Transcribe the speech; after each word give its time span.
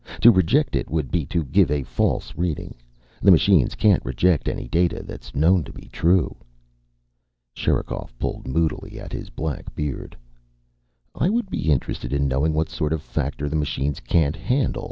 To 0.21 0.31
reject 0.31 0.75
it 0.75 0.89
would 0.89 1.11
be 1.11 1.27
to 1.27 1.43
give 1.43 1.69
a 1.69 1.83
false 1.83 2.33
reading. 2.35 2.73
The 3.21 3.29
machines 3.29 3.75
can't 3.75 4.03
reject 4.03 4.47
any 4.47 4.67
data 4.67 5.03
that's 5.03 5.35
known 5.35 5.63
to 5.65 5.71
be 5.71 5.89
true." 5.89 6.35
Sherikov 7.53 8.11
pulled 8.17 8.47
moodily 8.47 8.99
at 8.99 9.13
his 9.13 9.29
black 9.29 9.75
beard. 9.75 10.17
"I 11.13 11.29
would 11.29 11.51
be 11.51 11.69
interested 11.71 12.13
in 12.13 12.27
knowing 12.27 12.51
what 12.53 12.67
sort 12.69 12.93
of 12.93 13.03
factor 13.03 13.47
the 13.47 13.55
machines 13.55 13.99
can't 13.99 14.35
handle. 14.35 14.79